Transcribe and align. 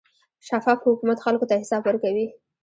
شفاف 0.47 0.79
حکومت 0.89 1.17
خلکو 1.25 1.45
ته 1.49 1.55
حساب 1.61 1.81
ورکوي. 1.85 2.27